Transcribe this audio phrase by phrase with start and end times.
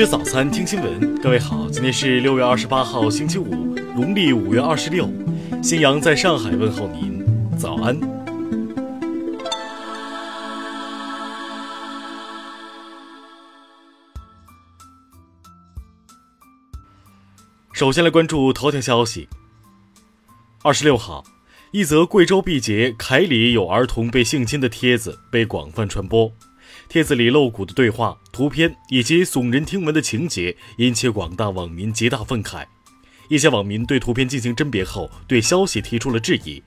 [0.00, 1.14] 吃早餐，听新闻。
[1.20, 5.06] 各位好，今天是六月二十八号，星期五，农历五月二十六。
[5.62, 7.22] 新阳在上海问候您，
[7.58, 8.00] 早安。
[17.74, 19.28] 首先来关注头条消息。
[20.62, 21.22] 二十六号，
[21.72, 26.32] 一则贵州毕节凯里有儿童被性侵的帖子被广泛传播。
[26.88, 32.64] 帖子里露骨的对话、图片以及耸人听闻的情节，引起广大网民极大愤慨。
[33.28, 36.62] 一些网民对图片进行甄别后，对消息提出了质疑。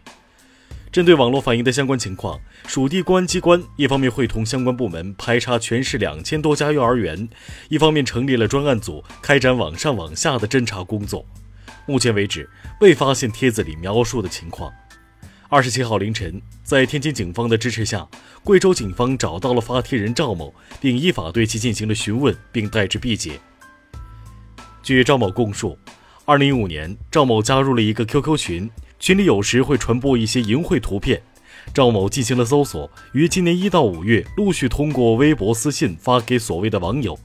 [0.91, 7.27] 针对网络反映的相关情况，属地公安机关一方面会同相关部门排查全市两千多家幼儿园，
[7.67, 11.25] 一方面成立了专案组，开展网上网下的侦查工作。
[11.87, 12.47] 目前为止，
[12.79, 14.71] 未发现帖子里描述的情况。
[15.53, 18.07] 二十七号凌晨，在天津警方的支持下，
[18.43, 23.39] 贵州警方找到了发帖人赵某，并依法对其进行了询问，并带至毕节。
[24.81, 25.77] 据赵某供述，
[26.25, 31.21] 二零一五年，赵某加入了一个 QQ 群，群里有时会传播一些淫秽图片。
[31.71, 37.15] 赵某进行了搜索，于今年一到五月陆续通过微博私信发给所谓的网友。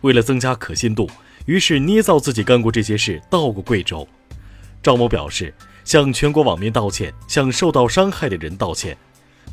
[0.00, 1.06] 为了增加可信度，
[1.44, 4.08] 于是捏造自己干过这些事，到过贵州。
[4.82, 5.52] 赵某表示。
[5.84, 8.96] 向全国网民道歉，向受到伤害的人道歉。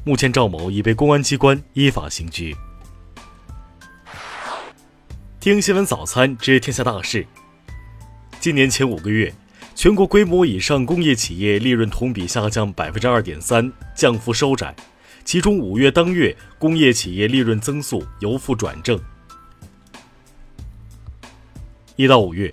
[0.06, 2.56] 目前，赵某已被公安机关依法刑拘。
[5.40, 7.28] 听新闻早餐知天下大事。
[8.40, 9.32] 今年前五个月，
[9.76, 14.74] 全国规模以上工业企业利润同比下降百分之二点三，降幅收窄。
[15.26, 19.00] 其中，五月当月工业企业利润增速由负转正。
[21.98, 22.50] 一到五月。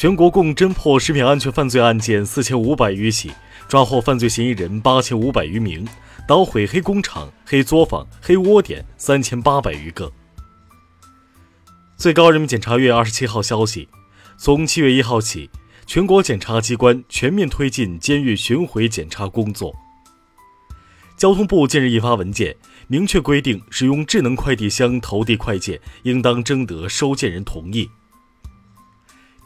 [0.00, 3.30] 全国共侦破食品安全犯罪案件四千五百余起，
[3.68, 5.86] 抓获犯罪嫌疑人八千五百余名，
[6.26, 10.10] 捣毁黑工厂、黑作坊、黑窝点三千八百余个。
[11.98, 13.90] 最高人民检察院二十七号消息，
[14.38, 15.50] 从七月一号起，
[15.84, 19.70] 全国检察机关全面推进监狱巡回检查工作。
[21.18, 27.90] 交通部近日印发文件，明确规定，使用智能快递箱投递快件，应当征得收件人同意。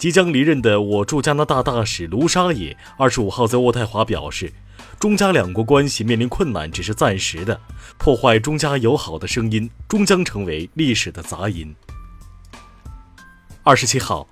[0.05, 4.53] 即将离任的我驻加拿大大使卢沙野二十五号在渥太华表示，
[5.01, 7.59] 中加两国关系面临困难只是暂时的，
[7.97, 11.75] 破坏中加友好的声音终将成为历史的杂音。
[13.63, 14.29] 二十七号，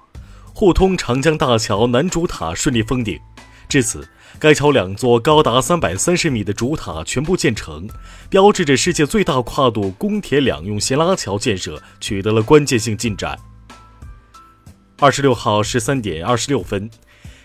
[0.53, 3.19] 沪通长江大桥南主塔顺利封顶，
[3.67, 4.07] 至此，
[4.39, 7.89] 该桥两座高达三百三十米的主塔全部建成，
[8.29, 13.39] 标志着世界最大跨度公铁两用斜拉桥建设取得了关键性进展。
[15.03, 16.89] 二十六号十三点二十六分，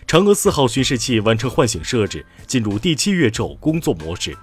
[0.06, 4.38] 嫦娥四号巡视器完成唤醒设置，进入第七月昼工作模式。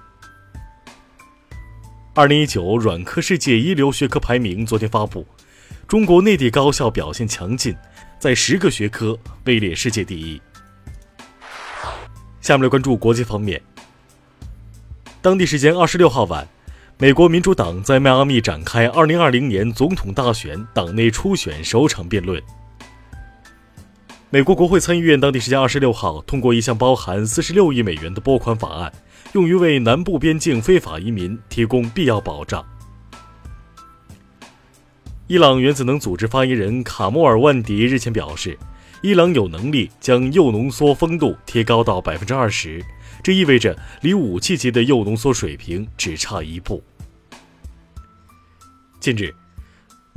[2.12, 5.26] 二零一九软科世界一流学科排名昨天发布，
[5.88, 7.74] 中国内地高校表现强劲，
[8.18, 10.38] 在十个学科位列世界第一。
[12.42, 13.58] 下面来关注国际方面。
[15.22, 16.46] 当地时间二十六号晚，
[16.98, 22.42] 美国民主党在迈阿密展开二零二零年总统大选党内初选首场辩论。
[24.28, 28.92] 美国国会参议院当地时间二十六号通过一项包含四十六亿美元的拨款法案，
[29.34, 32.64] 用于为南部边境非法移民提供必要保障。
[35.28, 38.58] 伊朗原子能组织发言人卡莫尔万迪日前表示，
[39.00, 42.84] 伊朗有能力将铀浓缩丰度提高到百分之二十，
[43.22, 46.82] 这意味着离武器级的铀浓缩水平只差一步。
[48.98, 49.32] 近日。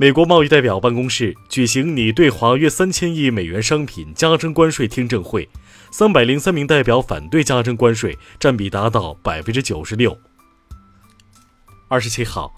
[0.00, 5.46] 美国贸易代表办公室举行拟对华约三千亿美元商品加征关税听证会，
[5.90, 10.18] 三百零三名代表反对加征关税，占比达到百分之九十六。
[11.86, 12.50] 二十七号，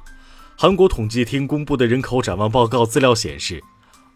[0.57, 3.61] 韩国统计厅公布的人口展望报告资料显示，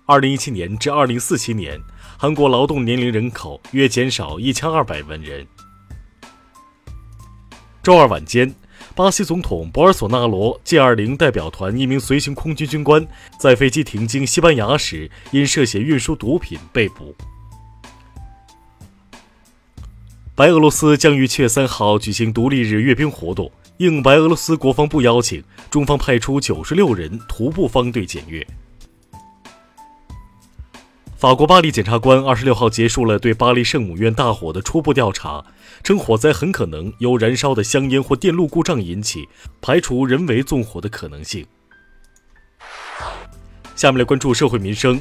[0.07, 1.81] 二零一七年至二零四七年，
[2.17, 5.45] 韩国劳动年龄人口约减少一千二百万人。
[7.83, 8.55] 周二晚间。
[8.97, 13.07] 巴西总统博尔索纳罗 G20 代表团一名随行空军军官
[13.39, 17.15] 在飞机停经西班牙时，因涉嫌运输毒品被捕。
[20.35, 28.47] 白俄罗斯将于七月三号举行独立日阅兵活动，应白俄罗斯国防部邀请，中方派出九十六人徒步方队检阅。
[31.17, 35.43] 法国巴黎检察官二十六号结束了对巴黎圣母院大火的初步调查，
[35.83, 39.27] 称火灾很可能由燃烧的香烟或电路故障引起，
[39.63, 41.47] 排除人为纵火的可能性。
[43.75, 45.01] 下面来关注社会民生。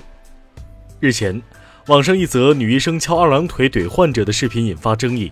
[1.01, 1.41] 日前，
[1.87, 5.29] 网上一则女医生翘二郎腿怼患者的视频引发争议。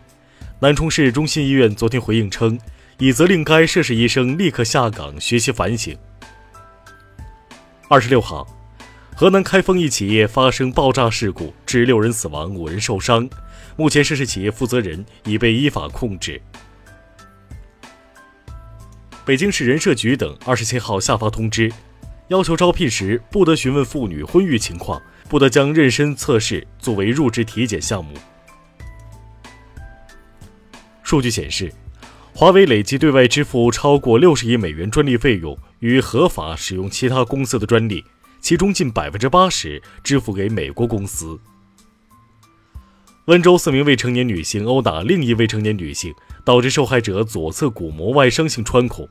[0.60, 2.60] 南充市中心医院昨天回应称，
[2.98, 5.98] 已责令该涉事医生立刻下岗学习反省。
[7.88, 8.46] 二十六号。
[9.16, 13.30] 河南开封一企业发生爆炸事故，致六人死亡、五人受伤。
[13.76, 16.42] 目前，涉事企业负责人已被依法控制。
[19.24, 21.72] 北京市人社局等二十七号下发通知，
[22.30, 25.00] 要求招聘时不得询问妇女婚育情况，
[25.30, 28.16] 不得将妊娠测试作为入职体检项目。
[31.04, 31.72] 数据显示，
[32.34, 38.04] 华为累计对外支付超过六十亿美元专利费用，与合法使用其他公司的专利。
[38.44, 41.40] 其中近百分之八十支付给美国公司。
[43.28, 46.14] 温州四名未成年女性殴打另一未成年女性，
[46.44, 49.08] 导致受害者左侧骨膜外伤性穿孔。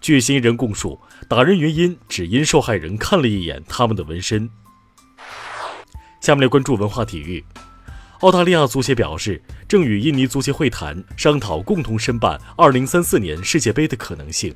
[0.00, 0.98] 据嫌疑人供述，
[1.28, 4.48] 打人原因只因受害人看了一眼他们的纹身。
[6.22, 7.44] 下面来关注文化体育。
[8.20, 14.54] 澳大利亚足协表示，正与印尼足协会谈，商讨共同申办2034年世界杯的可能性。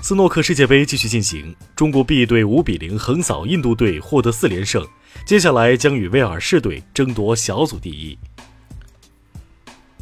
[0.00, 4.86] 斯诺克世界杯继续进行，中国 B 队五比零横扫印度队，获得四连胜。
[5.24, 8.16] 接下来将与威尔士队争夺小组第一。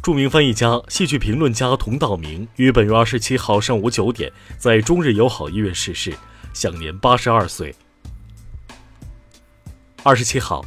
[0.03, 6.13] 著名翻译家、戏剧评论家童道明于本月二十七号上午九点在中日友好医院逝世，
[6.53, 7.75] 享年八十二岁。
[10.03, 10.63] 二十七号，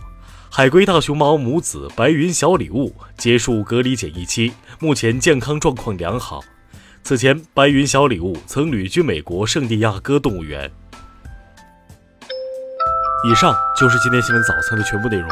[0.51, 6.43] 海龟大熊猫母子白云小礼物结束隔离检疫期，目前健康状况良好。
[7.03, 10.71] 此前，白云小礼物曾旅居美国圣地亚哥动物园。
[13.29, 15.29] 以上就是今天新闻早餐的全部内容，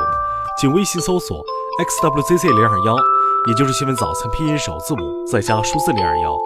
[0.61, 1.41] 请微信搜索
[2.03, 2.97] xwzc 零二幺，
[3.47, 6.37] 也就是新闻早餐拼音首字母再加数字零二幺。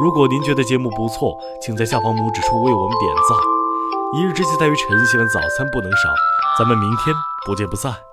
[0.00, 3.38] 如果您觉得节目不错，请在下方拇指处为我们点赞。
[4.14, 6.08] 一日之计在于晨，新闻早餐不能少，
[6.58, 7.14] 咱们明天
[7.46, 8.11] 不见不散。